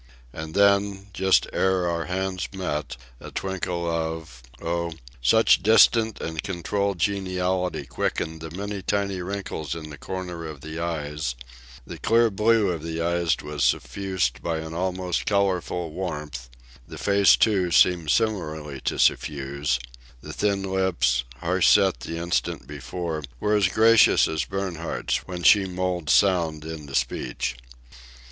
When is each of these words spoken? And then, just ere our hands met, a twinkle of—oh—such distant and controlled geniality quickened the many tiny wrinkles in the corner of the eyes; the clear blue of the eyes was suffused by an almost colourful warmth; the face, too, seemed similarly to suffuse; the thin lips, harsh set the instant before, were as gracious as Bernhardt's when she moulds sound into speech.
And 0.33 0.55
then, 0.55 1.09
just 1.13 1.45
ere 1.53 1.87
our 1.87 2.05
hands 2.05 2.49
met, 2.51 2.97
a 3.19 3.29
twinkle 3.29 3.87
of—oh—such 3.87 5.61
distant 5.61 6.19
and 6.19 6.41
controlled 6.41 6.97
geniality 6.97 7.85
quickened 7.85 8.41
the 8.41 8.49
many 8.49 8.81
tiny 8.81 9.21
wrinkles 9.21 9.75
in 9.75 9.91
the 9.91 9.99
corner 9.99 10.47
of 10.47 10.61
the 10.61 10.79
eyes; 10.79 11.35
the 11.85 11.99
clear 11.99 12.31
blue 12.31 12.69
of 12.69 12.81
the 12.81 12.99
eyes 12.99 13.35
was 13.43 13.63
suffused 13.63 14.41
by 14.41 14.57
an 14.57 14.73
almost 14.73 15.27
colourful 15.27 15.91
warmth; 15.91 16.49
the 16.87 16.97
face, 16.97 17.35
too, 17.35 17.69
seemed 17.69 18.09
similarly 18.09 18.81
to 18.85 18.97
suffuse; 18.97 19.77
the 20.19 20.33
thin 20.33 20.63
lips, 20.63 21.25
harsh 21.41 21.67
set 21.67 21.99
the 21.99 22.17
instant 22.17 22.65
before, 22.65 23.23
were 23.39 23.53
as 23.55 23.67
gracious 23.67 24.27
as 24.27 24.45
Bernhardt's 24.45 25.17
when 25.27 25.43
she 25.43 25.65
moulds 25.67 26.11
sound 26.11 26.65
into 26.65 26.95
speech. 26.95 27.55